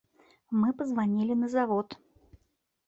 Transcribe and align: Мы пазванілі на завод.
Мы 0.61 0.69
пазванілі 0.79 1.39
на 1.43 1.47
завод. 1.57 1.87